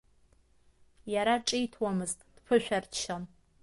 Иара 1.13 1.35
ҿиҭуамызт, 1.45 2.19
дԥышәарччон. 2.35 3.23